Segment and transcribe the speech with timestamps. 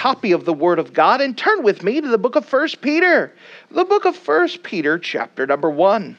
[0.00, 2.80] Copy of the Word of God and turn with me to the book of First
[2.80, 3.34] Peter.
[3.70, 6.16] The book of First Peter, chapter number 1.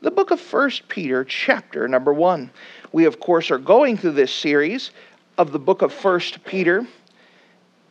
[0.00, 2.48] The book of First Peter, chapter number 1.
[2.92, 4.92] We, of course, are going through this series
[5.38, 6.86] of the book of First Peter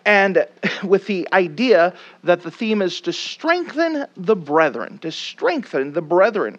[0.05, 0.47] and
[0.85, 6.57] with the idea that the theme is to strengthen the brethren, to strengthen the brethren.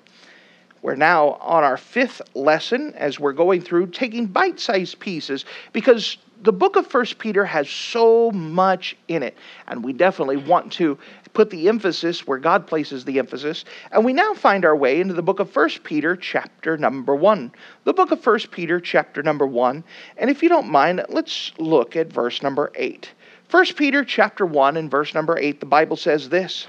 [0.83, 6.19] We're now on our fifth lesson as we're going through taking bite sized pieces because
[6.43, 9.37] the book of First Peter has so much in it,
[9.67, 10.99] and we definitely want to
[11.33, 13.65] put the emphasis where God places the emphasis.
[13.93, 17.53] And we now find our way into the book of First Peter, chapter number one.
[17.85, 19.85] The book of First Peter, chapter number one.
[20.17, 23.13] And if you don't mind, let's look at verse number eight.
[23.49, 26.69] First Peter, chapter one, and verse number eight, the Bible says this: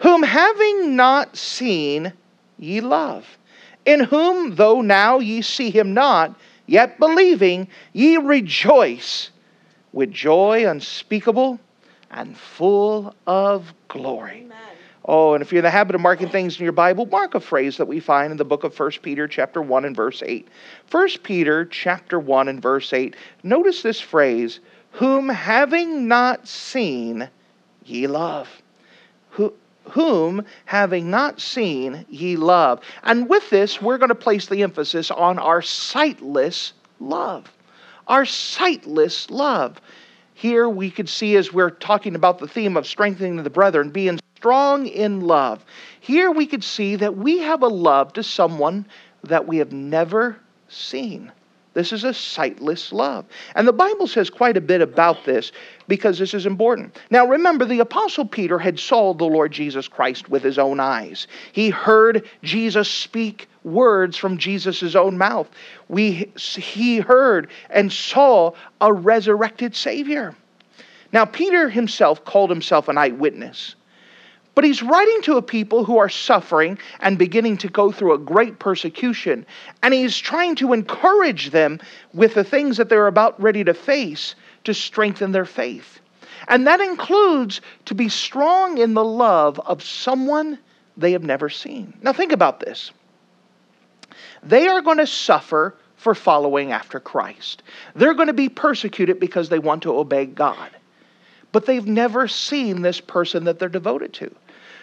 [0.00, 2.12] "Whom having not seen,
[2.58, 3.26] ye love."
[3.86, 6.34] in whom, though now ye see him not,
[6.70, 9.30] Yet believing, ye rejoice
[9.92, 11.58] with joy unspeakable
[12.12, 14.42] and full of glory.
[14.44, 14.58] Amen.
[15.04, 17.40] Oh, and if you're in the habit of marking things in your Bible, mark a
[17.40, 20.46] phrase that we find in the book of 1 Peter chapter 1 and verse 8.
[20.92, 23.16] 1 Peter chapter 1 and verse 8.
[23.42, 24.60] Notice this phrase,
[24.92, 27.28] whom having not seen
[27.84, 28.48] ye love.
[29.84, 32.80] Who, whom, having not seen, ye love.
[33.02, 37.50] And with this, we're going to place the emphasis on our sightless love.
[38.06, 39.80] Our sightless love.
[40.34, 44.18] Here we could see as we're talking about the theme of strengthening the brethren, being
[44.36, 45.64] strong in love.
[46.00, 48.86] Here we could see that we have a love to someone
[49.24, 51.30] that we have never seen.
[51.72, 53.24] This is a sightless love.
[53.54, 55.52] And the Bible says quite a bit about this
[55.86, 56.98] because this is important.
[57.10, 61.28] Now, remember, the Apostle Peter had saw the Lord Jesus Christ with his own eyes.
[61.52, 65.48] He heard Jesus speak words from Jesus' own mouth.
[65.88, 70.34] We, he heard and saw a resurrected Savior.
[71.12, 73.76] Now, Peter himself called himself an eyewitness.
[74.54, 78.18] But he's writing to a people who are suffering and beginning to go through a
[78.18, 79.46] great persecution.
[79.82, 81.80] And he's trying to encourage them
[82.12, 84.34] with the things that they're about ready to face
[84.64, 86.00] to strengthen their faith.
[86.48, 90.58] And that includes to be strong in the love of someone
[90.96, 91.94] they have never seen.
[92.02, 92.90] Now, think about this.
[94.42, 97.62] They are going to suffer for following after Christ,
[97.94, 100.70] they're going to be persecuted because they want to obey God
[101.52, 104.34] but they've never seen this person that they're devoted to.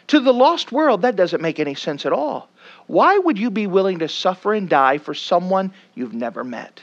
[0.08, 2.50] To the lost world, that doesn't make any sense at all.
[2.88, 6.82] Why would you be willing to suffer and die for someone you've never met?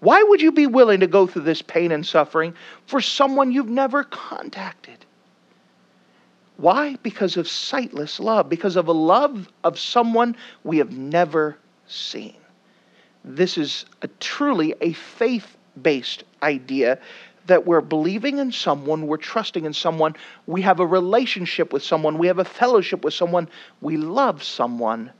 [0.00, 2.54] Why would you be willing to go through this pain and suffering
[2.86, 5.04] for someone you've never contacted?
[6.58, 6.96] Why?
[7.02, 12.36] Because of sightless love, because of a love of someone we have never seen.
[13.24, 16.98] This is a, truly a faith based idea
[17.46, 20.14] that we're believing in someone, we're trusting in someone,
[20.46, 23.48] we have a relationship with someone, we have a fellowship with someone,
[23.80, 25.12] we love someone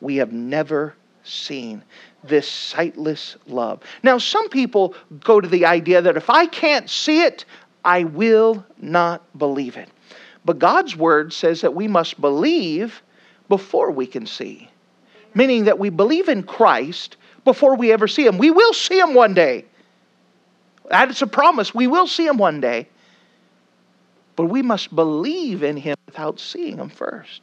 [0.00, 0.94] we have never
[1.24, 1.82] seen.
[2.24, 3.82] This sightless love.
[4.02, 7.44] Now, some people go to the idea that if I can't see it,
[7.84, 9.88] I will not believe it.
[10.44, 13.02] But God's word says that we must believe
[13.48, 14.70] before we can see,
[15.34, 18.38] meaning that we believe in Christ before we ever see Him.
[18.38, 19.64] We will see Him one day.
[20.88, 21.74] That's a promise.
[21.74, 22.88] We will see him one day.
[24.36, 27.42] But we must believe in him without seeing him first.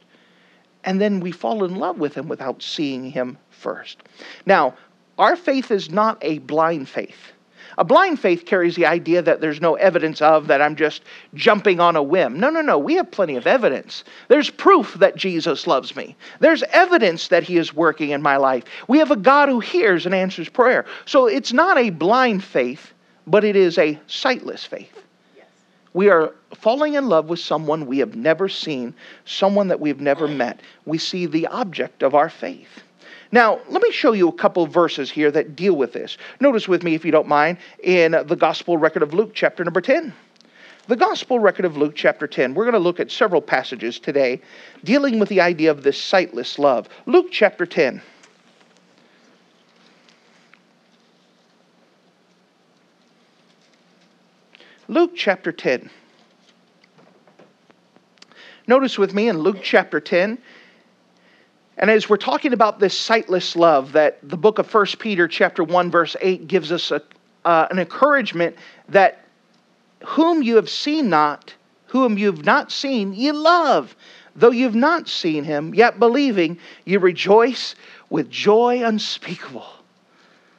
[0.84, 3.98] And then we fall in love with him without seeing him first.
[4.46, 4.74] Now,
[5.18, 7.32] our faith is not a blind faith.
[7.78, 11.02] A blind faith carries the idea that there's no evidence of, that I'm just
[11.34, 12.38] jumping on a whim.
[12.40, 12.78] No, no, no.
[12.78, 14.04] We have plenty of evidence.
[14.28, 18.64] There's proof that Jesus loves me, there's evidence that He is working in my life.
[18.88, 20.86] We have a God who hears and answers prayer.
[21.04, 22.94] So it's not a blind faith,
[23.26, 25.02] but it is a sightless faith.
[25.92, 28.94] We are falling in love with someone we have never seen,
[29.24, 30.60] someone that we've never met.
[30.84, 32.68] We see the object of our faith.
[33.32, 36.18] Now, let me show you a couple verses here that deal with this.
[36.38, 39.80] Notice with me, if you don't mind, in the Gospel record of Luke, chapter number
[39.80, 40.12] 10.
[40.86, 42.54] The Gospel record of Luke, chapter 10.
[42.54, 44.40] We're going to look at several passages today
[44.84, 46.88] dealing with the idea of this sightless love.
[47.06, 48.00] Luke, chapter 10.
[54.88, 55.90] Luke chapter 10.
[58.68, 60.38] Notice with me in Luke chapter 10,
[61.78, 65.64] and as we're talking about this sightless love that the book of 1 Peter chapter
[65.64, 67.02] 1 verse 8 gives us a,
[67.44, 68.56] uh, an encouragement
[68.88, 69.24] that
[70.04, 71.52] whom you have seen not,
[71.86, 73.96] whom you've not seen, ye love.
[74.36, 77.74] Though you've not seen him, yet believing, you rejoice
[78.10, 79.66] with joy unspeakable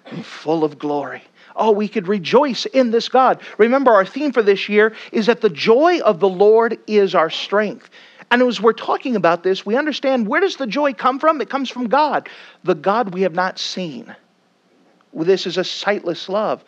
[0.06, 1.24] and full of glory.
[1.58, 3.42] Oh, we could rejoice in this God.
[3.58, 7.32] Remember, our theme for this year is that the joy of the Lord is our
[7.32, 7.90] strength.
[8.30, 11.42] And as we're talking about this, we understand where does the joy come from?
[11.42, 12.30] It comes from God,
[12.64, 14.16] the God we have not seen.
[15.14, 16.64] This is a sightless love.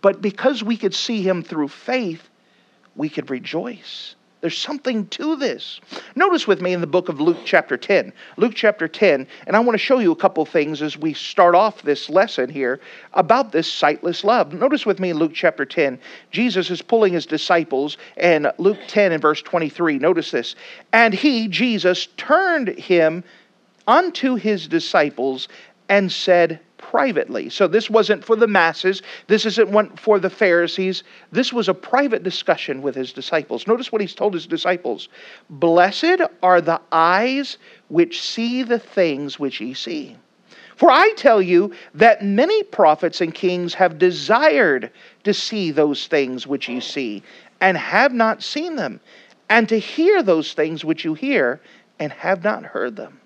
[0.00, 2.28] But because we could see him through faith,
[2.96, 4.16] we could rejoice.
[4.42, 5.80] There's something to this.
[6.16, 8.12] Notice with me in the book of Luke, chapter 10.
[8.36, 11.54] Luke, chapter 10, and I want to show you a couple things as we start
[11.54, 12.80] off this lesson here
[13.12, 14.52] about this sightless love.
[14.52, 15.96] Notice with me in Luke, chapter 10,
[16.32, 20.00] Jesus is pulling his disciples, and Luke 10 and verse 23.
[20.00, 20.56] Notice this.
[20.92, 23.22] And he, Jesus, turned him
[23.86, 25.46] unto his disciples
[25.88, 27.48] and said, privately.
[27.48, 29.00] So this wasn't for the masses.
[29.28, 31.04] This isn't one for the Pharisees.
[31.30, 33.66] This was a private discussion with his disciples.
[33.66, 35.08] Notice what he's told his disciples
[35.48, 37.56] Blessed are the eyes
[37.88, 40.16] which see the things which ye see.
[40.76, 44.90] For I tell you that many prophets and kings have desired
[45.24, 47.22] to see those things which ye see,
[47.60, 49.00] and have not seen them,
[49.48, 51.60] and to hear those things which you hear,
[51.98, 53.20] and have not heard them.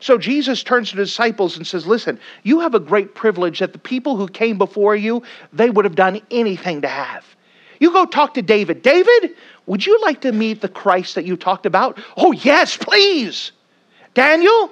[0.00, 3.72] So Jesus turns to the disciples and says, Listen, you have a great privilege that
[3.72, 7.24] the people who came before you, they would have done anything to have.
[7.80, 8.82] You go talk to David.
[8.82, 9.36] David,
[9.66, 11.98] would you like to meet the Christ that you talked about?
[12.16, 13.52] Oh, yes, please.
[14.14, 14.70] Daniel,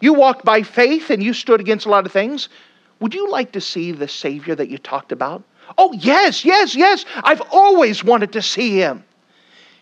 [0.00, 2.48] you walked by faith and you stood against a lot of things.
[3.00, 5.42] Would you like to see the Savior that you talked about?
[5.76, 7.04] Oh, yes, yes, yes.
[7.16, 9.04] I've always wanted to see him.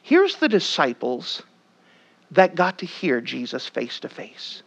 [0.02, 1.42] Here's the disciples
[2.30, 4.63] that got to hear Jesus face to face.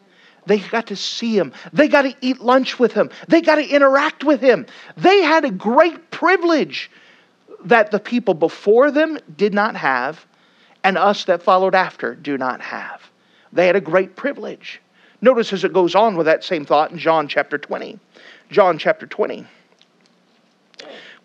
[0.48, 1.54] They got to see him.
[1.74, 3.10] They got to eat lunch with him.
[3.28, 4.66] They got to interact with him.
[4.96, 6.90] They had a great privilege
[7.66, 10.26] that the people before them did not have,
[10.84, 13.02] and us that followed after do not have.
[13.52, 14.82] They had a great privilege.
[15.22, 18.00] Notice as it goes on with that same thought in John chapter 20.
[18.50, 19.46] John chapter 20.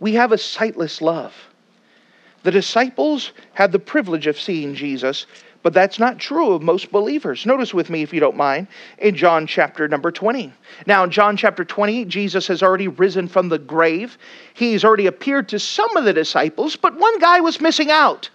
[0.00, 1.34] We have a sightless love.
[2.42, 5.26] The disciples had the privilege of seeing Jesus
[5.62, 7.46] but that's not true of most believers.
[7.46, 8.66] Notice with me, if you don't mind,
[8.98, 10.52] in John chapter number 20.
[10.86, 14.18] Now, in John chapter 20, Jesus has already risen from the grave.
[14.54, 18.30] He's already appeared to some of the disciples, but one guy was missing out.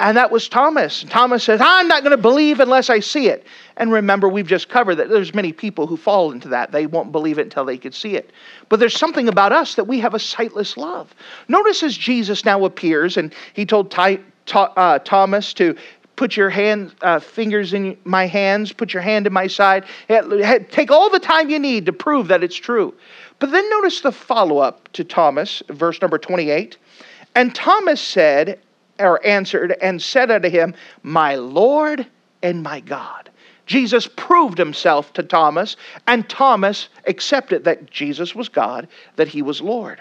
[0.00, 1.04] And that was Thomas.
[1.10, 3.44] Thomas says, I'm not going to believe unless I see it.
[3.76, 6.70] And remember, we've just covered that there's many people who fall into that.
[6.70, 8.30] They won't believe it until they can see it.
[8.68, 11.12] But there's something about us that we have a sightless love.
[11.48, 14.20] Notice as Jesus now appears, and he told Ty,
[14.54, 15.76] uh, Thomas to
[16.18, 19.84] put your hand uh, fingers in my hands put your hand in my side.
[20.08, 22.92] Take all the time you need to prove that it's true.
[23.38, 26.76] But then notice the follow-up to thomas verse number 28
[27.36, 28.58] and thomas said
[28.98, 30.74] or answered and said unto him
[31.04, 32.04] my lord
[32.42, 33.30] and my god.
[33.66, 35.76] Jesus proved himself to thomas
[36.08, 40.00] and thomas accepted that jesus was god that he was lord.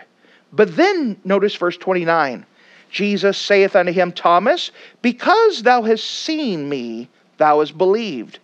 [0.52, 2.44] But then notice verse 29
[2.90, 8.40] Jesus saith unto him, Thomas, because thou hast seen me, thou hast believed.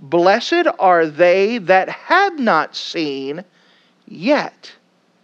[0.00, 3.44] Blessed are they that have not seen,
[4.06, 4.72] yet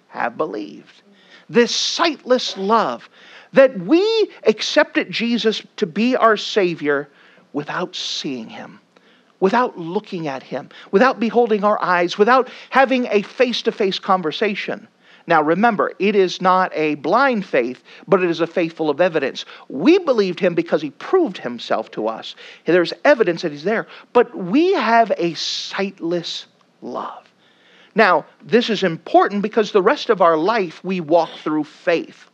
[0.09, 1.03] have believed.
[1.49, 3.09] This sightless love
[3.53, 7.09] that we accepted Jesus to be our Savior
[7.53, 8.81] without seeing Him,
[9.39, 14.89] without looking at Him, without beholding our eyes, without having a face to face conversation.
[15.27, 19.01] Now remember, it is not a blind faith, but it is a faith full of
[19.01, 19.45] evidence.
[19.69, 22.35] We believed him because he proved himself to us.
[22.67, 26.47] There's evidence that he's there, but we have a sightless
[26.83, 27.25] love.
[27.95, 32.29] Now, this is important because the rest of our life we walk through faith.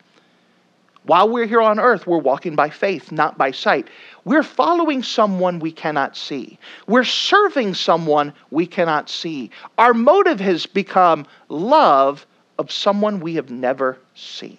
[1.05, 3.89] While we're here on earth, we're walking by faith, not by sight.
[4.25, 6.59] We're following someone we cannot see.
[6.87, 9.51] We're serving someone we cannot see.
[9.79, 12.27] Our motive has become love
[12.61, 14.59] of someone we have never seen.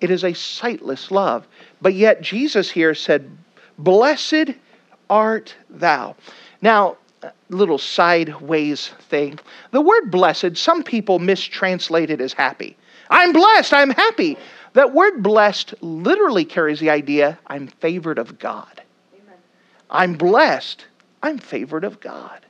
[0.00, 1.46] It is a sightless love.
[1.80, 3.30] But yet, Jesus here said,
[3.78, 4.50] Blessed
[5.08, 6.16] art thou.
[6.60, 6.96] Now,
[7.48, 9.38] little sideways thing.
[9.70, 12.76] The word blessed, some people mistranslate it as happy.
[13.08, 14.36] I'm blessed, I'm happy.
[14.72, 18.82] That word blessed literally carries the idea I'm favored of God.
[19.14, 19.36] Amen.
[19.90, 20.86] I'm blessed,
[21.22, 22.44] I'm favored of God.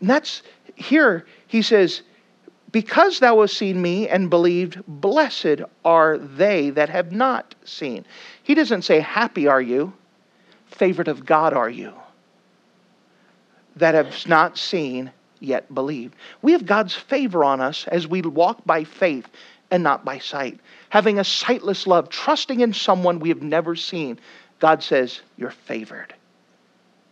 [0.00, 0.42] And that's
[0.76, 2.02] here, he says,
[2.72, 8.04] because thou hast seen me and believed, blessed are they that have not seen.
[8.42, 9.92] He doesn't say, Happy are you.
[10.66, 11.92] favorite of God are you?
[13.76, 16.14] That have not seen, yet believed.
[16.40, 19.28] We have God's favor on us as we walk by faith
[19.70, 20.58] and not by sight.
[20.88, 24.18] Having a sightless love, trusting in someone we have never seen,
[24.60, 26.14] God says, You're favored.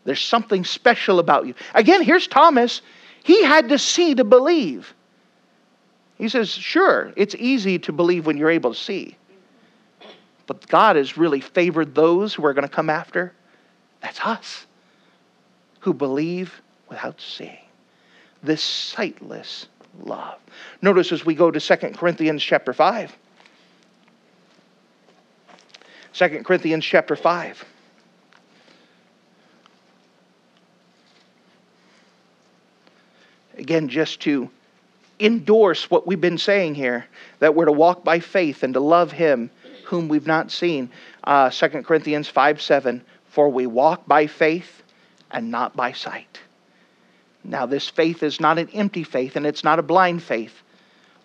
[0.04, 1.54] There's something special about you.
[1.74, 2.80] Again, here's Thomas.
[3.22, 4.94] He had to see to believe.
[6.20, 9.16] He says, Sure, it's easy to believe when you're able to see.
[10.46, 13.32] But God has really favored those who are going to come after.
[14.02, 14.66] That's us
[15.80, 16.60] who believe
[16.90, 17.56] without seeing
[18.42, 20.38] this sightless love.
[20.82, 23.16] Notice as we go to 2 Corinthians chapter 5.
[26.12, 27.64] 2 Corinthians chapter 5.
[33.56, 34.50] Again, just to
[35.20, 37.06] endorse what we've been saying here
[37.38, 39.50] that we're to walk by faith and to love Him
[39.84, 40.88] whom we've not seen.
[41.24, 43.02] Uh, 2 Corinthians 5 7.
[43.28, 44.82] For we walk by faith
[45.30, 46.40] and not by sight.
[47.44, 50.62] Now, this faith is not an empty faith and it's not a blind faith,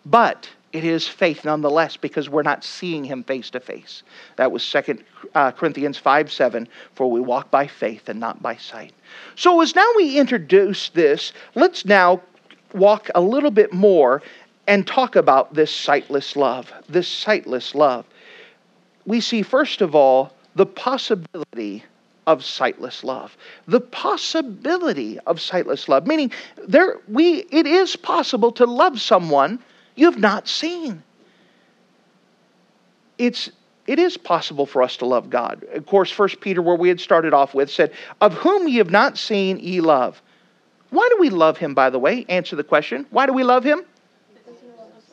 [0.06, 4.04] but it is faith nonetheless because we're not seeing him face to face.
[4.36, 5.00] That was 2
[5.34, 8.94] uh, Corinthians 5 7, for we walk by faith and not by sight.
[9.36, 12.22] So, as now we introduce this, let's now
[12.74, 14.22] walk a little bit more
[14.68, 16.72] and talk about this sightless love.
[16.90, 18.06] This sightless love.
[19.06, 21.84] We see, first of all, the possibility
[22.28, 23.38] of sightless love.
[23.68, 26.32] The possibility of sightless love, meaning
[26.68, 29.60] there we it is possible to love someone
[29.96, 31.04] you've not seen.
[33.18, 33.52] It's
[33.88, 35.64] it is possible for us to love God.
[35.74, 38.90] Of course, First Peter, where we had started off with, said, Of whom ye have
[38.90, 40.22] not seen, ye love.
[40.90, 42.26] Why do we love him, by the way?
[42.30, 43.06] Answer the question.
[43.10, 43.84] Why do we love him?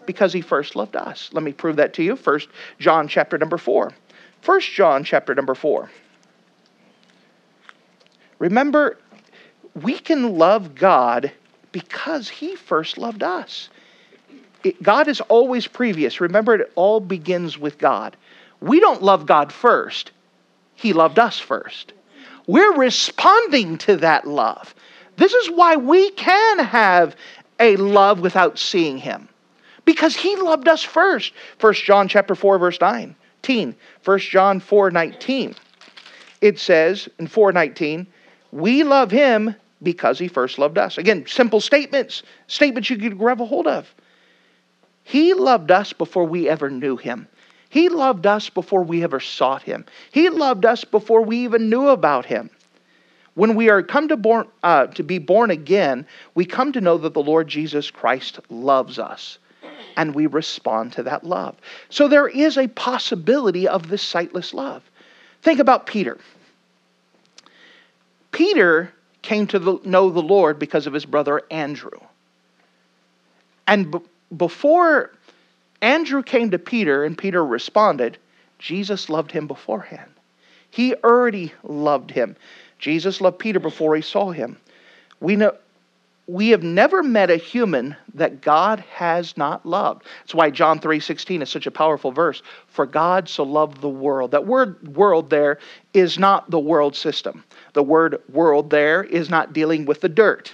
[0.07, 1.31] Because he first loved us.
[1.33, 2.17] Let me prove that to you.
[2.17, 2.49] First
[2.79, 3.93] John chapter number four.
[4.41, 5.91] First John chapter number four.
[8.39, 8.99] Remember,
[9.81, 11.31] we can love God
[11.71, 13.69] because He first loved us.
[14.65, 16.21] It, God is always previous.
[16.21, 18.17] Remember, it all begins with God.
[18.61, 20.11] We don't love God first,
[20.75, 21.93] He loved us first.
[22.49, 24.75] We're responding to that love.
[25.17, 27.17] This is why we can have
[27.61, 29.29] a love without seeing Him.
[29.85, 31.33] Because He loved us first.
[31.61, 33.75] 1 John chapter 4, verse 19.
[34.05, 35.55] 1 John 4, 19.
[36.41, 38.07] It says in 419,
[38.51, 40.99] we love him because he first loved us.
[40.99, 43.93] Again, simple statements, statements you could grab a hold of.
[45.05, 47.27] He loved us before we ever knew him.
[47.69, 49.87] He loved us before we ever sought him.
[50.11, 52.51] He loved us before we even knew about him.
[53.35, 56.99] When we are come to, born, uh, to be born again, we come to know
[56.99, 59.39] that the Lord Jesus Christ loves us,
[59.97, 61.57] and we respond to that love.
[61.89, 64.83] So there is a possibility of this sightless love.
[65.41, 66.19] Think about Peter.
[68.33, 72.01] Peter came to the, know the Lord because of his brother Andrew.
[73.67, 73.99] And b-
[74.37, 75.13] before
[75.81, 78.19] Andrew came to Peter and Peter responded,
[78.59, 80.11] Jesus loved him beforehand.
[80.71, 82.37] He already loved him.
[82.83, 84.57] Jesus loved Peter before he saw him.
[85.21, 85.55] We know
[86.27, 90.05] we have never met a human that God has not loved.
[90.21, 92.43] That's why John 3:16 is such a powerful verse.
[92.67, 94.33] For God so loved the world.
[94.33, 95.59] That word world there
[95.95, 97.45] is not the world system.
[97.73, 100.53] The word world there is not dealing with the dirt.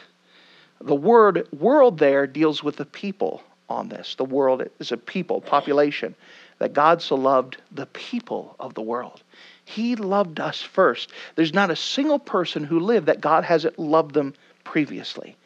[0.82, 4.16] The word world there deals with the people on this.
[4.16, 6.14] The world is a people, population.
[6.58, 9.22] That God so loved the people of the world.
[9.68, 11.10] He loved us first.
[11.34, 14.32] There's not a single person who lived that God hasn't loved them
[14.64, 15.36] previously.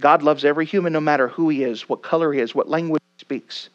[0.00, 3.02] God loves every human no matter who he is, what color he is, what language
[3.16, 3.68] he speaks.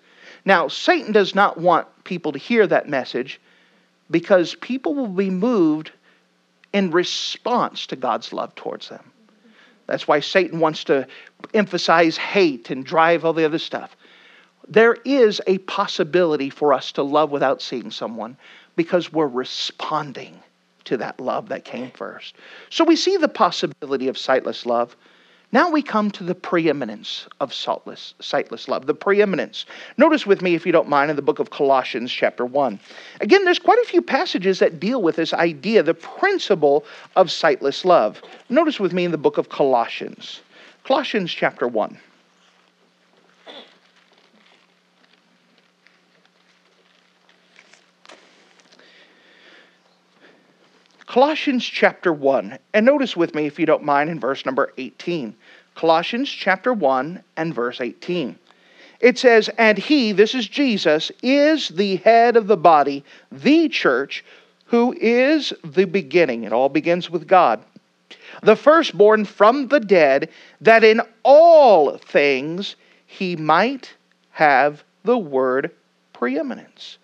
[0.43, 3.39] Now, Satan does not want people to hear that message
[4.12, 5.91] because people will be moved
[6.74, 9.09] in response to God's love towards them.
[9.88, 11.07] That's why Satan wants to
[11.53, 13.95] emphasize hate and drive all the other stuff.
[14.67, 18.38] There is a possibility for us to love without seeing someone
[18.75, 20.39] because we're responding
[20.86, 22.36] to that love that came first.
[22.69, 24.95] So we see the possibility of sightless love.
[25.51, 28.88] Now we come to the preeminence of saltless, sightless love.
[28.88, 29.65] The preeminence.
[29.98, 32.79] Notice with me, if you don't mind, in the book of Colossians, chapter 1.
[33.22, 36.84] Again, there's quite a few passages that deal with this idea, the principle
[37.15, 38.22] of sightless love.
[38.50, 40.41] Notice with me in the book of Colossians.
[40.84, 41.98] Colossians, chapter 1.
[51.15, 52.60] Colossians chapter 1.
[52.74, 55.34] And notice with me, if you don't mind, in verse number 18.
[55.74, 58.38] Colossians chapter 1 and verse 18.
[59.00, 64.25] It says, And he, this is Jesus, is the head of the body, the church,
[64.65, 66.43] who is the beginning.
[66.43, 67.63] It all begins with God.
[68.43, 70.27] The firstborn from the dead,
[70.60, 72.75] that in all things
[73.07, 73.93] he might
[74.31, 75.72] have the word
[76.12, 76.98] preeminence.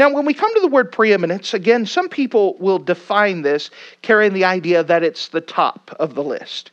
[0.00, 3.68] Now, when we come to the word preeminence, again, some people will define this
[4.00, 6.70] carrying the idea that it's the top of the list,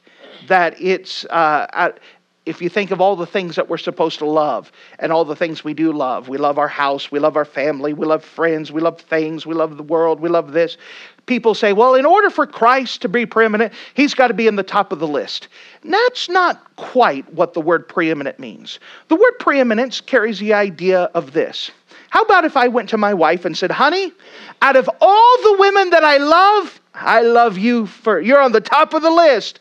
[0.48, 2.00] that it's uh, at,
[2.46, 5.36] if you think of all the things that we're supposed to love and all the
[5.36, 8.72] things we do love, we love our house, we love our family, we love friends,
[8.72, 10.78] we love things, we love the world, we love this.
[11.26, 14.56] People say, well, in order for Christ to be preeminent, he's got to be in
[14.56, 15.50] the top of the list.
[15.84, 18.80] That's not quite what the word preeminent means.
[19.10, 21.72] The word preeminence carries the idea of this.
[22.10, 24.12] How about if I went to my wife and said, honey,
[24.62, 28.62] out of all the women that I love, I love you for, you're on the
[28.62, 29.60] top of the list.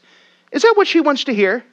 [0.52, 1.64] Is that what she wants to hear?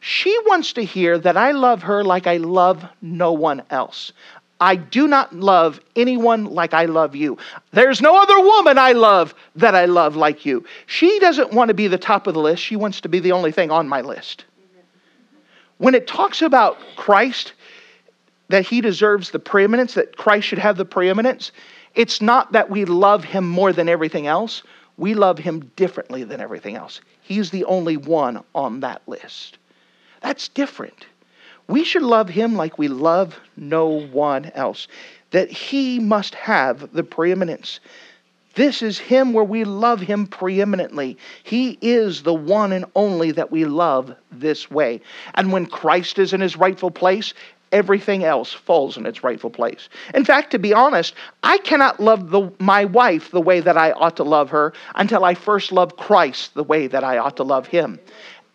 [0.00, 4.12] She wants to hear that I love her like I love no one else.
[4.60, 7.38] I do not love anyone like I love you.
[7.72, 10.64] There's no other woman I love that I love like you.
[10.86, 12.62] She doesn't want to be the top of the list.
[12.62, 14.44] She wants to be the only thing on my list.
[15.78, 17.54] When it talks about Christ,
[18.48, 21.52] that he deserves the preeminence, that Christ should have the preeminence,
[21.94, 24.62] it's not that we love him more than everything else.
[24.96, 27.00] We love him differently than everything else.
[27.20, 29.58] He's the only one on that list.
[30.20, 31.06] That's different.
[31.66, 34.86] We should love him like we love no one else,
[35.30, 37.80] that he must have the preeminence.
[38.54, 41.18] This is him where we love him preeminently.
[41.42, 45.00] He is the one and only that we love this way.
[45.34, 47.34] And when Christ is in his rightful place,
[47.74, 49.88] everything else falls in its rightful place.
[50.14, 51.12] In fact, to be honest,
[51.42, 55.24] I cannot love the, my wife the way that I ought to love her until
[55.24, 57.98] I first love Christ the way that I ought to love him.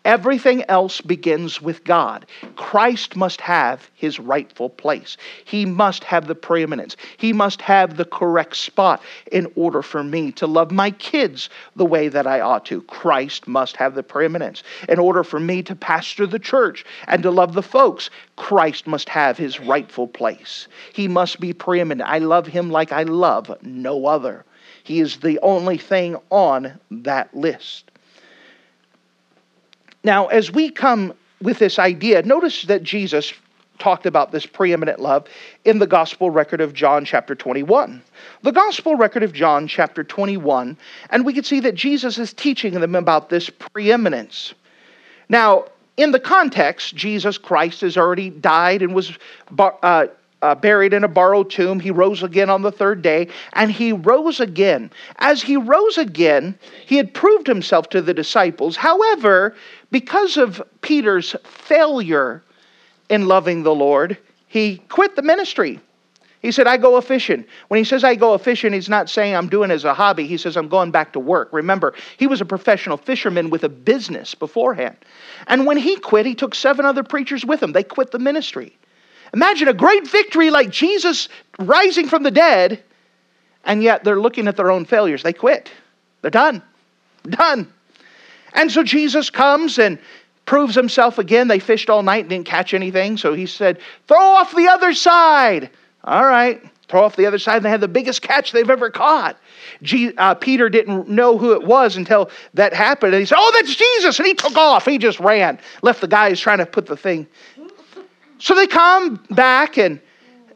[0.04, 2.24] Everything else begins with God.
[2.56, 5.18] Christ must have his rightful place.
[5.44, 6.96] He must have the preeminence.
[7.18, 11.84] He must have the correct spot in order for me to love my kids the
[11.84, 12.80] way that I ought to.
[12.82, 14.62] Christ must have the preeminence.
[14.88, 19.10] In order for me to pastor the church and to love the folks, Christ must
[19.10, 20.66] have his rightful place.
[20.94, 22.08] He must be preeminent.
[22.08, 24.46] I love him like I love no other.
[24.82, 27.89] He is the only thing on that list.
[30.02, 33.32] Now, as we come with this idea, notice that Jesus
[33.78, 35.26] talked about this preeminent love
[35.64, 38.02] in the gospel record of John chapter 21.
[38.42, 40.76] The gospel record of John chapter 21,
[41.10, 44.54] and we can see that Jesus is teaching them about this preeminence.
[45.28, 45.64] Now,
[45.96, 49.18] in the context, Jesus Christ has already died and was
[49.58, 50.06] uh,
[50.42, 51.80] uh, buried in a borrowed tomb.
[51.80, 54.90] He rose again on the third day, and he rose again.
[55.16, 58.76] As he rose again, he had proved himself to the disciples.
[58.76, 59.54] However,
[59.90, 62.42] because of Peter's failure
[63.08, 65.80] in loving the Lord, he quit the ministry.
[66.42, 67.44] He said, I go a fishing.
[67.68, 69.92] When he says I go a fishing, he's not saying I'm doing it as a
[69.92, 70.26] hobby.
[70.26, 71.50] He says I'm going back to work.
[71.52, 74.96] Remember, he was a professional fisherman with a business beforehand.
[75.48, 77.72] And when he quit, he took seven other preachers with him.
[77.72, 78.74] They quit the ministry.
[79.34, 82.82] Imagine a great victory like Jesus rising from the dead,
[83.64, 85.22] and yet they're looking at their own failures.
[85.22, 85.70] They quit.
[86.22, 86.62] They're done.
[87.28, 87.70] Done.
[88.54, 89.98] And so Jesus comes and
[90.46, 91.48] proves himself again.
[91.48, 93.16] They fished all night and didn't catch anything.
[93.16, 95.70] So he said, Throw off the other side.
[96.04, 96.62] All right.
[96.88, 97.56] Throw off the other side.
[97.56, 99.38] And they had the biggest catch they've ever caught.
[100.18, 103.14] Uh, Peter didn't know who it was until that happened.
[103.14, 104.18] And he said, Oh, that's Jesus.
[104.18, 104.86] And he took off.
[104.86, 107.28] He just ran, left the guys trying to put the thing
[108.40, 110.00] so they come back and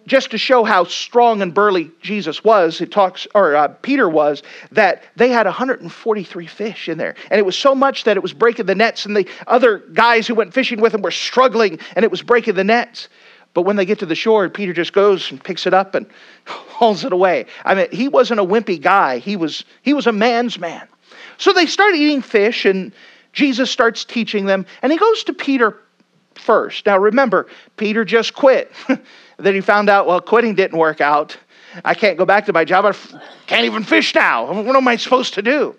[0.07, 4.43] just to show how strong and burly Jesus was, it talks, or uh, Peter was,
[4.73, 7.15] that they had 143 fish in there.
[7.31, 10.27] And it was so much that it was breaking the nets, and the other guys
[10.27, 13.09] who went fishing with him were struggling, and it was breaking the nets.
[13.55, 16.07] But when they get to the shore, Peter just goes and picks it up and
[16.45, 17.47] hauls it away.
[17.65, 20.87] I mean, he wasn't a wimpy guy, he was, he was a man's man.
[21.39, 22.93] So they start eating fish, and
[23.33, 25.81] Jesus starts teaching them, and he goes to Peter
[26.35, 26.87] first.
[26.87, 28.71] Now remember, Peter just quit.
[29.39, 31.37] then he found out, well, quitting didn't work out.
[31.85, 32.85] I can't go back to my job.
[32.85, 32.93] I
[33.47, 34.53] can't even fish now.
[34.53, 35.75] What am I supposed to do?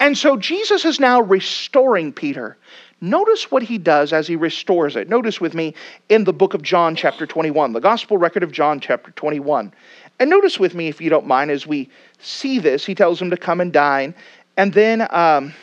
[0.00, 2.56] And so Jesus is now restoring Peter.
[3.00, 5.08] Notice what he does as he restores it.
[5.08, 5.74] Notice with me
[6.08, 9.72] in the book of John, chapter 21, the gospel record of John, chapter 21.
[10.18, 13.30] And notice with me, if you don't mind, as we see this, he tells him
[13.30, 14.14] to come and dine.
[14.58, 15.54] And then, um,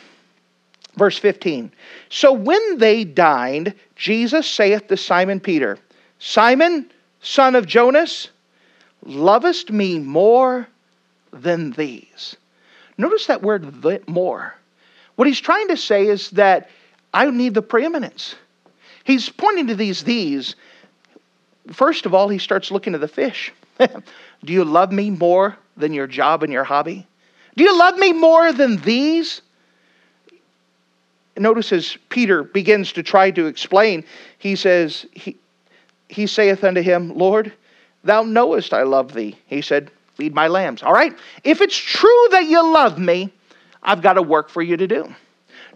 [0.96, 1.70] verse 15.
[2.08, 5.78] So when they dined, Jesus saith to Simon Peter,
[6.18, 6.90] Simon,
[7.28, 8.28] son of Jonas,
[9.04, 10.66] lovest me more
[11.32, 12.36] than these?
[12.96, 14.54] Notice that word more.
[15.16, 16.70] What he's trying to say is that
[17.12, 18.34] I need the preeminence.
[19.04, 20.56] He's pointing to these these.
[21.70, 23.52] First of all, he starts looking at the fish.
[23.78, 27.06] Do you love me more than your job and your hobby?
[27.56, 29.42] Do you love me more than these?
[31.36, 34.04] Notice as Peter begins to try to explain,
[34.38, 35.36] he says, He,
[36.08, 37.52] he saith unto him, Lord,
[38.04, 39.38] thou knowest I love thee.
[39.46, 40.82] He said, Feed my lambs.
[40.82, 41.16] All right?
[41.44, 43.32] If it's true that you love me,
[43.84, 45.14] I've got a work for you to do.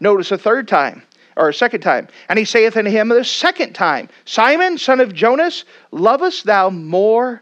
[0.00, 1.02] Notice a third time,
[1.36, 2.08] or a second time.
[2.28, 7.40] And he saith unto him the second time, Simon, son of Jonas, lovest thou more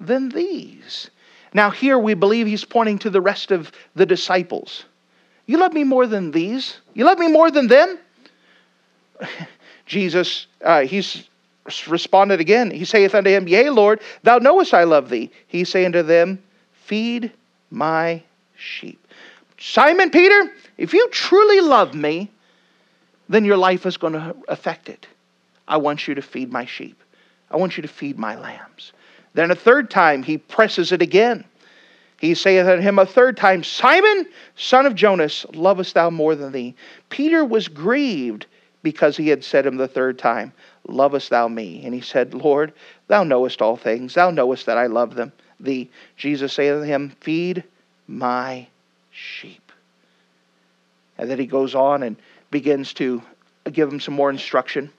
[0.00, 1.10] than these?
[1.54, 4.84] Now, here we believe he's pointing to the rest of the disciples.
[5.46, 6.76] You love me more than these?
[6.92, 7.98] You love me more than them?
[9.86, 11.27] Jesus, uh, he's
[11.88, 12.70] responded again.
[12.70, 15.30] He saith unto him, Yea, Lord, thou knowest I love thee.
[15.46, 17.32] He say unto them, Feed
[17.70, 18.22] my
[18.56, 19.04] sheep.
[19.58, 22.30] Simon Peter, if you truly love me,
[23.28, 25.06] then your life is going to affect it.
[25.66, 27.02] I want you to feed my sheep.
[27.50, 28.92] I want you to feed my lambs.
[29.34, 31.44] Then a third time he presses it again.
[32.18, 34.26] He saith unto him a third time, Simon,
[34.56, 36.74] son of Jonas, lovest thou more than thee?
[37.10, 38.46] Peter was grieved
[38.82, 40.52] because he had said him the third time,
[40.88, 41.82] Lovest thou me?
[41.84, 42.72] And he said, Lord,
[43.06, 44.14] thou knowest all things.
[44.14, 45.32] Thou knowest that I love them.
[45.60, 45.90] Thee.
[46.16, 47.64] Jesus saith unto him, Feed
[48.06, 48.66] my
[49.10, 49.72] sheep.
[51.18, 52.16] And then he goes on and
[52.50, 53.22] begins to
[53.72, 54.90] give him some more instruction.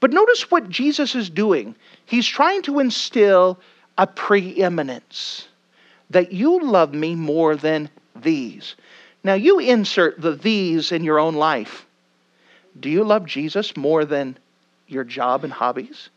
[0.00, 1.74] But notice what Jesus is doing.
[2.06, 3.58] He's trying to instill
[3.96, 5.46] a preeminence
[6.10, 8.74] that you love me more than these.
[9.22, 11.86] Now, you insert the these in your own life.
[12.78, 14.38] Do you love Jesus more than
[14.90, 16.10] your job and hobbies?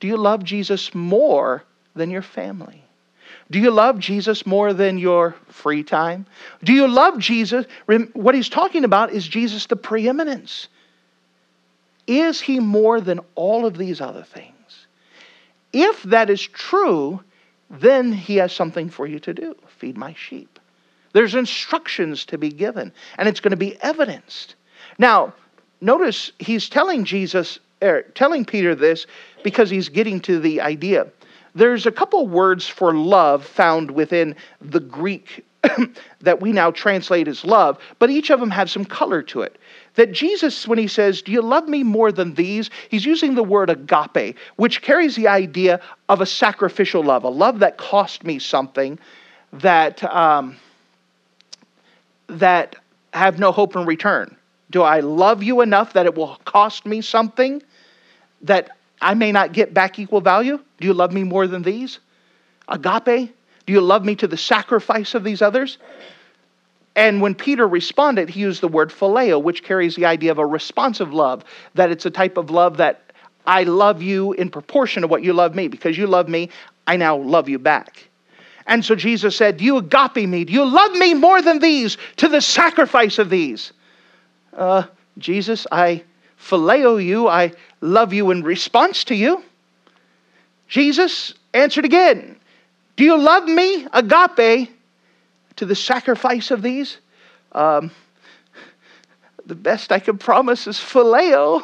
[0.00, 1.62] Do you love Jesus more
[1.94, 2.84] than your family?
[3.50, 6.26] Do you love Jesus more than your free time?
[6.64, 7.66] Do you love Jesus?
[8.14, 10.68] What he's talking about is Jesus the preeminence.
[12.06, 14.86] Is he more than all of these other things?
[15.72, 17.22] If that is true,
[17.70, 20.58] then he has something for you to do feed my sheep.
[21.12, 24.54] There's instructions to be given, and it's going to be evidenced.
[24.96, 25.34] Now,
[25.80, 29.06] notice he's telling Jesus, er, telling Peter this
[29.42, 31.06] because he's getting to the idea.
[31.54, 35.44] There's a couple words for love found within the Greek
[36.20, 39.58] that we now translate as love, but each of them have some color to it
[39.94, 42.70] that Jesus, when he says, Do you love me more than these?
[42.88, 47.58] He's using the word agape, which carries the idea of a sacrificial love, a love
[47.58, 48.98] that cost me something
[49.52, 50.56] that, um,
[52.28, 52.76] that
[53.12, 54.36] have no hope in return.
[54.70, 57.62] Do I love you enough that it will cost me something
[58.42, 60.58] that I may not get back equal value?
[60.78, 61.98] Do you love me more than these?
[62.68, 63.34] Agape?
[63.66, 65.78] Do you love me to the sacrifice of these others?
[66.94, 70.46] And when Peter responded, he used the word phileo, which carries the idea of a
[70.46, 73.12] responsive love, that it's a type of love that
[73.46, 75.68] I love you in proportion to what you love me.
[75.68, 76.50] Because you love me,
[76.86, 78.08] I now love you back.
[78.66, 80.44] And so Jesus said, Do you agape me?
[80.44, 83.72] Do you love me more than these to the sacrifice of these?
[84.52, 84.84] Uh,
[85.18, 86.04] Jesus, I
[86.42, 87.28] phileo you.
[87.28, 89.42] I love you in response to you.
[90.68, 92.36] Jesus answered again,
[92.96, 94.70] Do you love me, agape,
[95.56, 96.98] to the sacrifice of these?
[97.52, 97.90] Um,
[99.46, 101.62] the best I can promise is phileo.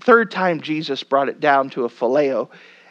[0.00, 2.48] Third time Jesus brought it down to a phileo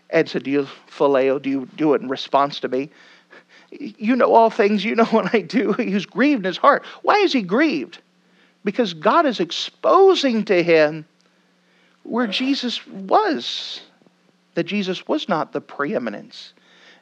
[0.09, 1.41] and said, Do you phileo?
[1.41, 2.89] Do you do it in response to me?
[3.69, 5.73] You know all things, you know what I do.
[5.73, 6.85] He was grieved in his heart.
[7.01, 7.99] Why is he grieved?
[8.67, 11.05] Because God is exposing to him
[12.03, 13.79] where Jesus was,
[14.55, 16.51] that Jesus was not the preeminence.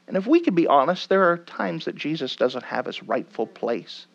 [0.08, 3.48] And if we can be honest, there are times that Jesus doesn't have his rightful
[3.48, 4.06] place.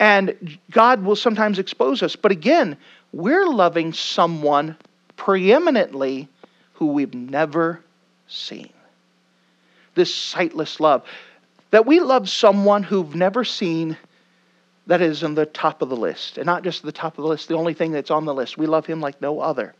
[0.00, 2.16] And God will sometimes expose us.
[2.16, 2.78] But again,
[3.12, 4.78] we're loving someone
[5.16, 6.26] preeminently
[6.72, 7.84] who we've never
[8.28, 8.72] seen.
[9.94, 11.04] This sightless love.
[11.70, 13.98] That we love someone who've never seen
[14.88, 16.38] that is on the top of the list.
[16.38, 18.58] And not just the top of the list, the only thing that's on the list.
[18.58, 19.74] We love him like no other.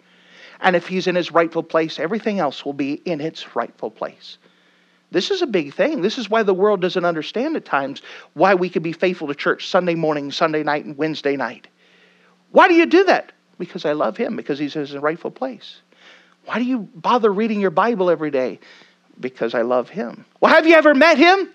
[0.61, 4.39] And if he's in his rightful place, everything else will be in its rightful place.
[5.11, 6.03] This is a big thing.
[6.03, 8.03] This is why the world doesn't understand at times
[8.35, 11.69] why we can be faithful to church Sunday morning, Sunday night, and Wednesday night.
[12.51, 13.33] Why do you do that?
[13.59, 15.81] Because I love him, because he's in his rightful place.
[16.45, 18.61] Why do you bother reading your Bible every day?
[19.19, 20.27] Because I love him.
[20.41, 21.51] Well, have you ever met him?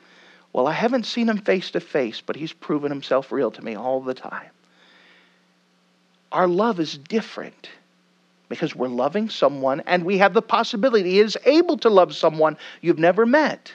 [0.53, 3.75] Well, I haven't seen him face to face, but he's proven himself real to me
[3.75, 4.51] all the time.
[6.31, 7.69] Our love is different
[8.49, 12.57] because we're loving someone and we have the possibility he is able to love someone
[12.81, 13.73] you've never met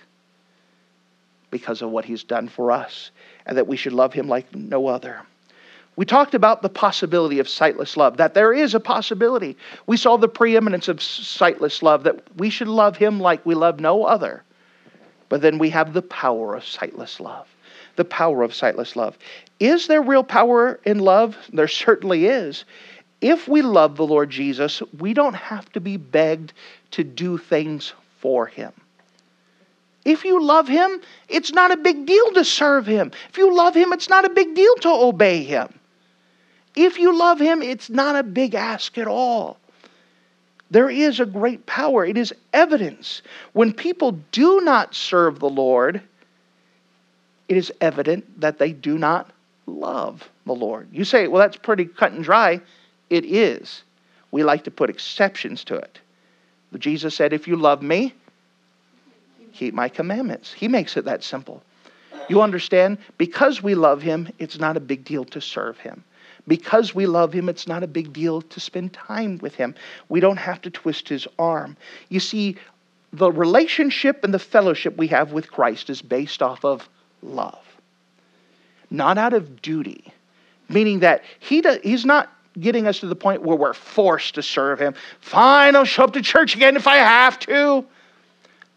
[1.50, 3.10] because of what he's done for us
[3.46, 5.22] and that we should love him like no other.
[5.96, 9.56] We talked about the possibility of sightless love, that there is a possibility.
[9.88, 13.80] We saw the preeminence of sightless love, that we should love him like we love
[13.80, 14.44] no other.
[15.28, 17.48] But then we have the power of sightless love.
[17.96, 19.18] The power of sightless love.
[19.60, 21.36] Is there real power in love?
[21.52, 22.64] There certainly is.
[23.20, 26.52] If we love the Lord Jesus, we don't have to be begged
[26.92, 28.72] to do things for him.
[30.04, 33.10] If you love him, it's not a big deal to serve him.
[33.28, 35.78] If you love him, it's not a big deal to obey him.
[36.76, 39.58] If you love him, it's not a big ask at all.
[40.70, 42.04] There is a great power.
[42.04, 43.22] It is evidence.
[43.52, 46.02] When people do not serve the Lord,
[47.48, 49.31] it is evident that they do not
[49.66, 50.88] love the Lord.
[50.92, 52.61] You say, well, that's pretty cut and dry.
[53.09, 53.83] It is.
[54.31, 56.00] We like to put exceptions to it.
[56.78, 58.12] Jesus said, if you love me,
[59.54, 60.52] keep my commandments.
[60.52, 61.62] He makes it that simple.
[62.28, 62.98] You understand?
[63.16, 66.04] Because we love him, it's not a big deal to serve him.
[66.48, 69.74] Because we love him, it's not a big deal to spend time with him.
[70.08, 71.76] We don't have to twist his arm.
[72.08, 72.56] You see,
[73.12, 76.88] the relationship and the fellowship we have with Christ is based off of
[77.22, 77.64] love,
[78.90, 80.12] not out of duty.
[80.70, 82.30] Meaning that he does, he's not
[82.61, 84.94] getting us to the point where we're forced to serve him.
[85.20, 87.84] Fine, I'll show up to church again if I have to.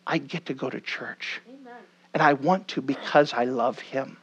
[0.08, 1.42] I get to go to church.
[1.48, 1.74] Amen.
[2.14, 4.18] And I want to because I love him.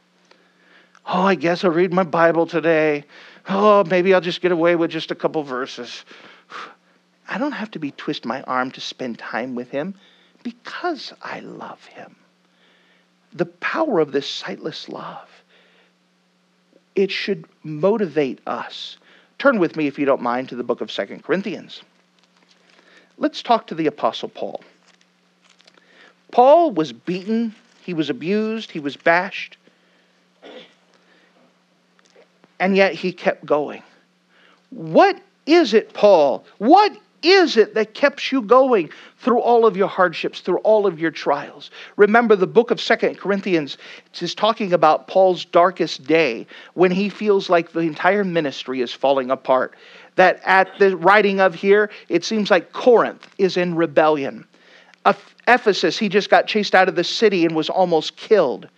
[1.07, 3.05] Oh, I guess I'll read my Bible today.
[3.49, 6.05] Oh, maybe I'll just get away with just a couple verses.
[7.29, 9.95] I don't have to be twist my arm to spend time with him
[10.43, 12.17] because I love him.
[13.33, 15.29] The power of this sightless love,
[16.95, 18.97] it should motivate us.
[19.39, 21.83] Turn with me, if you don't mind, to the book of Second Corinthians.
[23.19, 24.63] Let's talk to the Apostle Paul.
[26.33, 29.58] Paul was beaten, he was abused, he was bashed
[32.61, 33.83] and yet he kept going.
[34.71, 36.45] What is it, Paul?
[36.59, 41.01] What is it that keeps you going through all of your hardships, through all of
[41.01, 41.71] your trials?
[41.97, 43.79] Remember, the book of Second Corinthians
[44.21, 49.31] is talking about Paul's darkest day when he feels like the entire ministry is falling
[49.31, 49.75] apart.
[50.17, 54.45] That at the writing of here, it seems like Corinth is in rebellion.
[55.49, 58.69] Ephesus, he just got chased out of the city and was almost killed.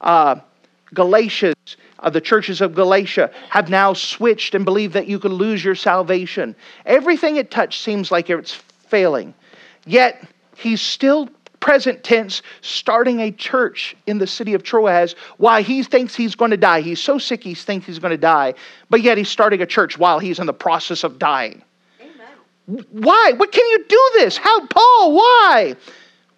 [0.00, 0.36] Uh,
[0.94, 5.64] Galatians, uh, the churches of Galatia have now switched and believe that you could lose
[5.64, 6.54] your salvation.
[6.84, 9.32] Everything it touched seems like it's failing.
[9.86, 11.28] Yet, he's still
[11.60, 16.50] present tense starting a church in the city of Troas while he thinks he's going
[16.50, 16.80] to die.
[16.80, 18.54] He's so sick he thinks he's going to die,
[18.90, 21.62] but yet he's starting a church while he's in the process of dying.
[22.00, 22.84] Amen.
[22.90, 23.32] Why?
[23.36, 24.36] What can you do this?
[24.36, 25.14] How, Paul?
[25.14, 25.76] Why?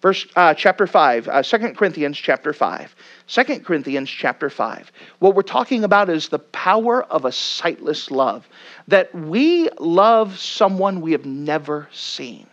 [0.05, 2.95] Verse uh, chapter 5, uh, 2 Corinthians chapter 5.
[3.25, 4.91] 2 Corinthians chapter 5.
[5.17, 8.47] What we're talking about is the power of a sightless love.
[8.87, 12.45] That we love someone we have never seen.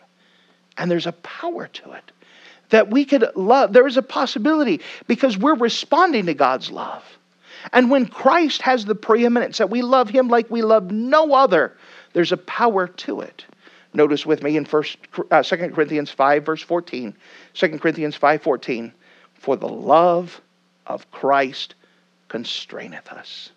[0.79, 2.11] And there's a power to it.
[2.71, 7.05] That we could love, there is a possibility because we're responding to God's love.
[7.71, 11.77] And when Christ has the preeminence that we love him like we love no other,
[12.15, 13.45] there's a power to it.
[13.95, 14.97] Notice with me in first,
[15.31, 17.15] uh, 2 Corinthians 5, verse 14.
[17.55, 18.93] 2 Corinthians 5, 14.
[19.35, 20.41] For the love
[20.87, 21.75] of Christ
[22.29, 23.51] constraineth us.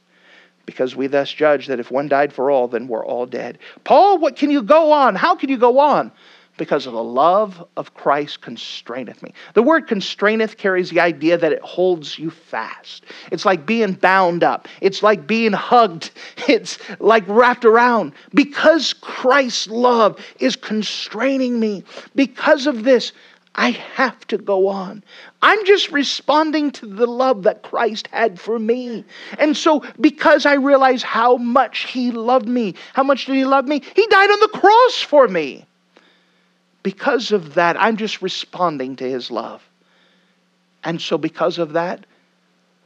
[0.65, 3.59] Because we thus judge that if one died for all, then we're all dead.
[3.83, 5.15] Paul, what can you go on?
[5.15, 6.11] How can you go on?
[6.57, 9.33] Because of the love of Christ constraineth me.
[9.53, 13.03] The word constraineth carries the idea that it holds you fast.
[13.31, 16.11] It's like being bound up, it's like being hugged,
[16.47, 18.13] it's like wrapped around.
[18.33, 21.83] Because Christ's love is constraining me,
[22.15, 23.11] because of this,
[23.55, 25.03] I have to go on.
[25.41, 29.05] I'm just responding to the love that Christ had for me.
[29.39, 33.65] And so, because I realize how much He loved me, how much did He love
[33.65, 33.81] me?
[33.95, 35.65] He died on the cross for me.
[36.85, 39.67] Because of that, I'm just responding to His love.
[40.83, 42.05] And so, because of that,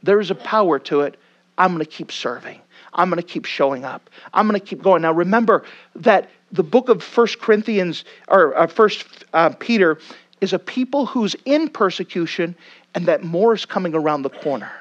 [0.02, 1.20] there's a power to it.
[1.58, 2.62] I'm going to keep serving.
[2.94, 4.08] I'm going to keep showing up.
[4.32, 5.02] I'm going to keep going.
[5.02, 9.98] Now, remember that the book of First Corinthians or uh, First uh, Peter
[10.40, 12.56] is a people who's in persecution
[12.94, 14.72] and that more is coming around the corner.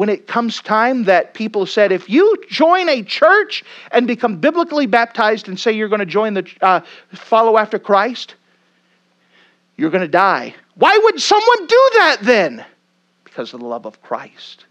[0.00, 4.86] When it comes time that people said, if you join a church and become biblically
[4.86, 6.80] baptized and say you're going to join the uh,
[7.12, 8.34] follow after Christ,
[9.76, 10.54] you're going to die.
[10.76, 12.64] Why would someone do that then?
[13.24, 14.64] Because of the love of Christ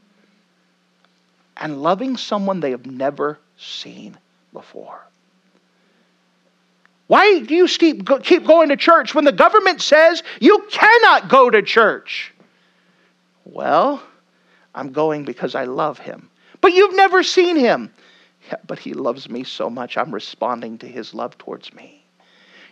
[1.58, 4.18] and loving someone they have never seen
[4.52, 5.06] before.
[7.06, 11.52] Why do you keep, keep going to church when the government says you cannot go
[11.52, 12.34] to church?
[13.46, 14.02] Well,
[14.80, 16.30] I'm going because I love him.
[16.62, 17.94] But you've never seen him.
[18.50, 22.04] Yeah, but he loves me so much, I'm responding to his love towards me.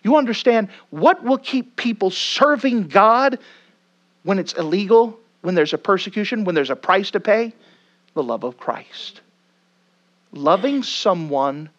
[0.03, 3.39] You understand what will keep people serving God
[4.23, 7.53] when it's illegal, when there's a persecution, when there's a price to pay?
[8.13, 9.21] The love of Christ.
[10.31, 11.69] Loving someone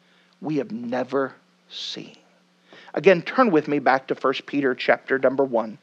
[0.42, 1.34] we have never
[1.70, 2.16] seen.
[2.92, 5.78] Again, turn with me back to 1 Peter chapter number 1.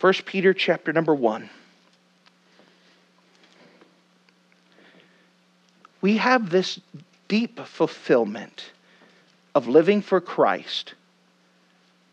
[0.00, 1.50] First Peter chapter number 1.
[6.00, 6.80] We have this
[7.28, 8.70] deep fulfillment
[9.54, 10.94] of living for Christ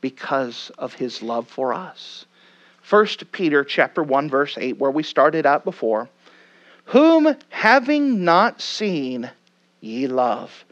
[0.02, 2.26] because of his love for us.
[2.82, 6.10] First Peter chapter 1 verse 8 where we started out before,
[6.84, 9.32] whom having not seen
[9.80, 10.66] ye love,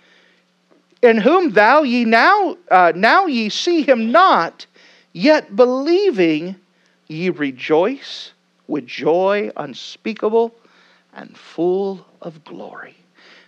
[1.01, 4.65] in whom thou ye now uh, now ye see him not,
[5.13, 6.57] yet believing
[7.07, 8.31] ye rejoice
[8.67, 10.53] with joy unspeakable
[11.13, 12.95] and full of glory.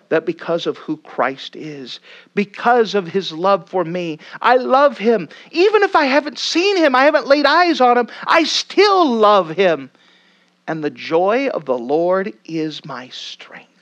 [0.09, 1.99] That because of who Christ is,
[2.33, 5.27] because of his love for me, I love him.
[5.51, 9.49] Even if I haven't seen him, I haven't laid eyes on him, I still love
[9.49, 9.91] him.
[10.65, 13.76] And the joy of the Lord is my strength.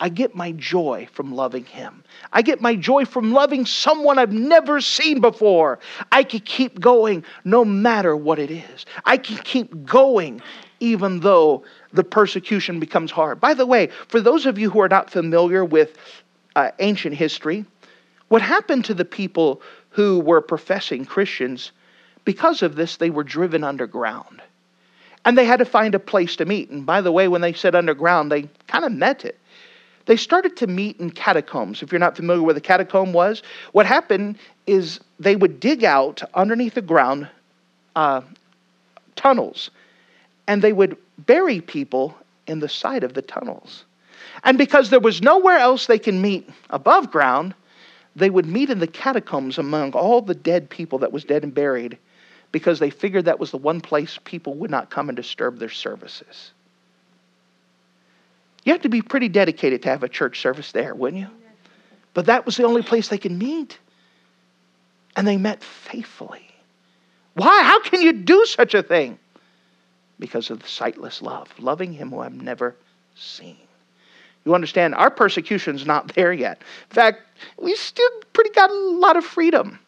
[0.00, 2.04] I get my joy from loving Him.
[2.32, 5.80] I get my joy from loving someone I've never seen before.
[6.12, 8.86] I can keep going no matter what it is.
[9.04, 10.40] I can keep going
[10.80, 13.40] even though the persecution becomes hard.
[13.40, 15.96] By the way, for those of you who are not familiar with
[16.54, 17.64] uh, ancient history,
[18.28, 21.72] what happened to the people who were professing Christians,
[22.24, 24.40] because of this, they were driven underground.
[25.24, 26.70] And they had to find a place to meet.
[26.70, 29.38] And by the way, when they said underground, they kind of meant it
[30.08, 31.82] they started to meet in catacombs.
[31.82, 33.42] If you're not familiar with a catacomb was,
[33.72, 37.28] what happened is they would dig out underneath the ground
[37.94, 38.22] uh,
[39.16, 39.70] tunnels,
[40.46, 42.16] and they would bury people
[42.46, 43.84] in the side of the tunnels.
[44.44, 47.54] And because there was nowhere else they can meet above ground,
[48.16, 51.52] they would meet in the catacombs among all the dead people that was dead and
[51.52, 51.98] buried
[52.50, 55.68] because they figured that was the one place people would not come and disturb their
[55.68, 56.52] services.
[58.68, 61.28] You have to be pretty dedicated to have a church service there, wouldn't you?
[62.12, 63.78] But that was the only place they could meet.
[65.16, 66.46] And they met faithfully.
[67.32, 67.62] Why?
[67.62, 69.18] How can you do such a thing?
[70.20, 72.76] Because of the sightless love, loving Him who I've never
[73.16, 73.56] seen.
[74.44, 76.60] You understand, our persecution's not there yet.
[76.90, 77.22] In fact,
[77.58, 79.78] we still pretty got a lot of freedom.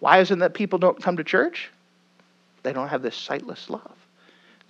[0.00, 1.70] Why isn't that people don't come to church?
[2.64, 3.99] They don't have this sightless love.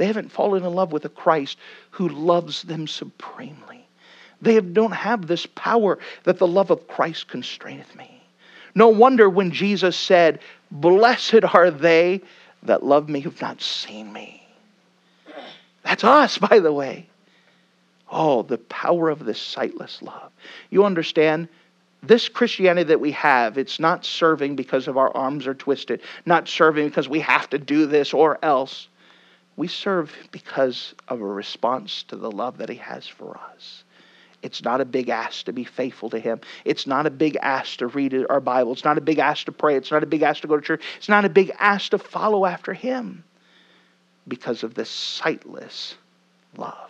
[0.01, 1.59] They haven't fallen in love with a Christ
[1.91, 3.87] who loves them supremely.
[4.41, 8.23] They don't have this power that the love of Christ constraineth me.
[8.75, 12.23] No wonder when Jesus said, Blessed are they
[12.63, 14.43] that love me who've not seen me.
[15.83, 17.07] That's us, by the way.
[18.11, 20.33] Oh, the power of this sightless love.
[20.71, 21.47] You understand?
[22.03, 26.49] This Christianity that we have, it's not serving because of our arms are twisted, not
[26.49, 28.89] serving because we have to do this or else.
[29.57, 33.85] We serve because of a response to the love that He has for us.
[34.43, 36.41] It's not a big ask to be faithful to Him.
[36.65, 38.73] It's not a big ask to read our Bible.
[38.73, 39.77] It's not a big ask to pray.
[39.77, 40.83] It's not a big ask to go to church.
[40.97, 43.25] It's not a big ask to follow after Him
[44.27, 45.95] because of this sightless
[46.57, 46.90] love.